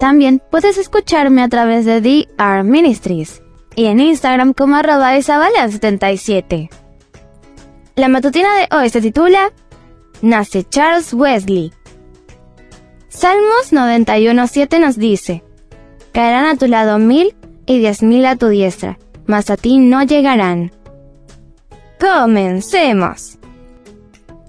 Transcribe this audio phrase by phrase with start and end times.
[0.00, 3.42] También puedes escucharme a través de DR Ministries
[3.76, 6.70] y en Instagram como arroba isabela77.
[7.96, 9.52] La matutina de hoy se titula
[10.22, 11.70] Nace Charles Wesley.
[13.08, 15.44] Salmos 91.7 nos dice,
[16.12, 17.36] Caerán a tu lado mil
[17.66, 20.72] y diez mil a tu diestra, mas a ti no llegarán.
[22.00, 23.38] Comencemos.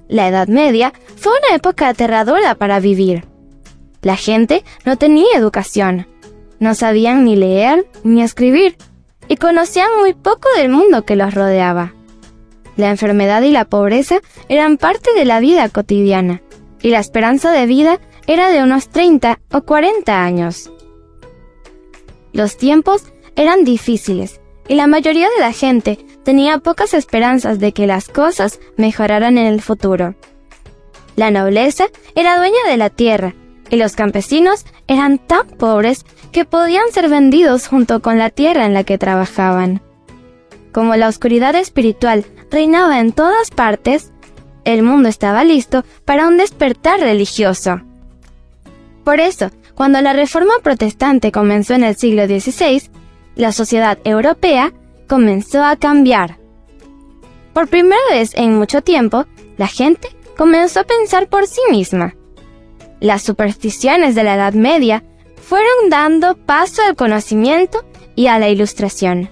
[0.07, 3.30] La Edad Media fue una época aterradora para vivir.
[4.01, 6.07] La gente no tenía educación,
[6.59, 8.75] no sabían ni leer ni escribir
[9.27, 11.93] y conocían muy poco del mundo que los rodeaba.
[12.77, 16.41] La enfermedad y la pobreza eran parte de la vida cotidiana
[16.81, 20.71] y la esperanza de vida era de unos 30 o 40 años.
[22.33, 23.03] Los tiempos
[23.35, 28.59] eran difíciles y la mayoría de la gente tenía pocas esperanzas de que las cosas
[28.77, 30.15] mejoraran en el futuro.
[31.15, 33.35] La nobleza era dueña de la tierra
[33.71, 38.73] y los campesinos eran tan pobres que podían ser vendidos junto con la tierra en
[38.73, 39.81] la que trabajaban.
[40.71, 44.11] Como la oscuridad espiritual reinaba en todas partes,
[44.65, 47.81] el mundo estaba listo para un despertar religioso.
[49.03, 52.89] Por eso, cuando la Reforma Protestante comenzó en el siglo XVI,
[53.35, 54.73] la sociedad europea
[55.07, 56.37] comenzó a cambiar.
[57.53, 59.25] Por primera vez en mucho tiempo,
[59.57, 62.15] la gente comenzó a pensar por sí misma.
[63.01, 65.03] Las supersticiones de la Edad Media
[65.43, 67.83] fueron dando paso al conocimiento
[68.15, 69.27] y a la ilustración.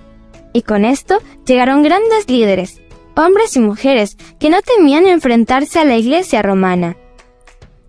[0.53, 2.81] Y con esto llegaron grandes líderes,
[3.15, 6.97] hombres y mujeres que no temían enfrentarse a la Iglesia romana.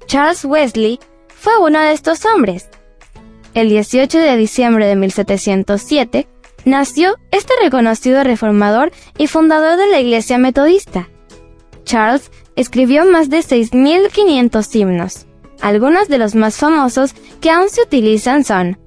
[0.06, 2.69] Charles Wesley fue uno de estos hombres.
[3.54, 6.28] El 18 de diciembre de 1707
[6.66, 11.08] nació este reconocido reformador y fundador de la Iglesia Metodista.
[11.84, 15.26] Charles escribió más de 6.500 himnos.
[15.60, 18.78] Algunos de los más famosos que aún se utilizan son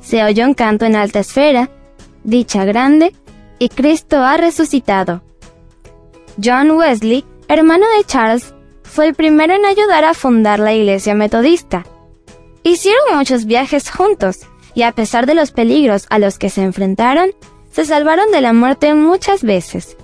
[0.00, 1.70] Se oyó un canto en alta esfera,
[2.24, 3.14] Dicha grande
[3.58, 5.22] y Cristo ha resucitado.
[6.42, 11.84] John Wesley, hermano de Charles, fue el primero en ayudar a fundar la iglesia metodista.
[12.62, 14.40] Hicieron muchos viajes juntos
[14.74, 17.30] y a pesar de los peligros a los que se enfrentaron,
[17.70, 19.96] se salvaron de la muerte muchas veces.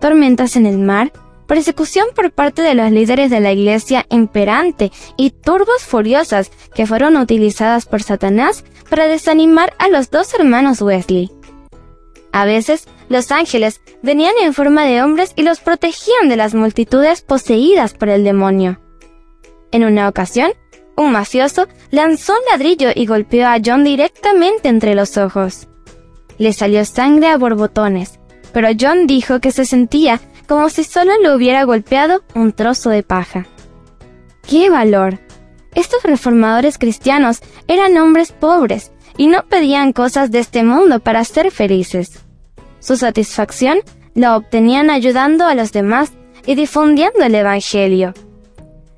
[0.00, 1.12] Tormentas en el mar,
[1.46, 7.16] persecución por parte de los líderes de la iglesia imperante y turbos furiosas que fueron
[7.16, 11.30] utilizadas por Satanás para desanimar a los dos hermanos Wesley.
[12.32, 17.22] A veces, los ángeles venían en forma de hombres y los protegían de las multitudes
[17.22, 18.80] poseídas por el demonio.
[19.70, 20.52] En una ocasión,
[20.96, 25.68] un mafioso lanzó un ladrillo y golpeó a John directamente entre los ojos.
[26.38, 28.18] Le salió sangre a borbotones,
[28.52, 33.02] pero John dijo que se sentía como si solo le hubiera golpeado un trozo de
[33.02, 33.46] paja.
[34.46, 35.18] ¡Qué valor!
[35.74, 41.50] Estos reformadores cristianos eran hombres pobres y no pedían cosas de este mundo para ser
[41.50, 42.20] felices.
[42.80, 43.78] Su satisfacción
[44.14, 46.12] la obtenían ayudando a los demás
[46.46, 48.14] y difundiendo el Evangelio.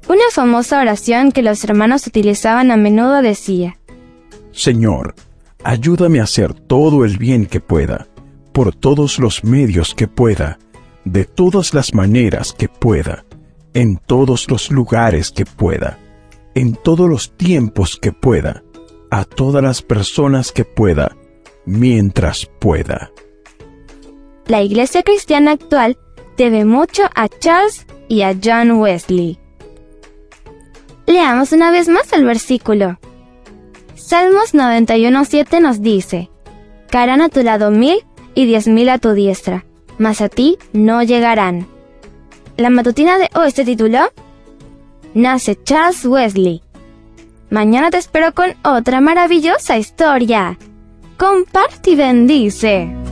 [0.09, 3.79] Una famosa oración que los hermanos utilizaban a menudo decía,
[4.53, 5.15] Señor,
[5.65, 8.07] ayúdame a hacer todo el bien que pueda,
[8.53, 10.59] por todos los medios que pueda,
[11.07, 13.25] de todas las maneras que pueda,
[13.75, 15.99] en todos los lugares que pueda,
[16.55, 18.65] en todos los tiempos que pueda,
[19.11, 21.17] a todas las personas que pueda,
[21.65, 23.13] mientras pueda.
[24.47, 25.97] La iglesia cristiana actual
[26.37, 29.39] debe mucho a Charles y a John Wesley.
[31.07, 32.99] Leamos una vez más el versículo.
[33.95, 36.31] Salmos 91.7 nos dice,
[36.91, 37.99] Caerán a tu lado mil
[38.35, 39.66] y diez mil a tu diestra,
[39.99, 41.67] mas a ti no llegarán.
[42.57, 44.01] La matutina de hoy se tituló
[45.15, 46.63] Nace Charles Wesley.
[47.51, 50.59] Mañana te espero con otra maravillosa historia.
[51.17, 53.06] Comparte y bendice.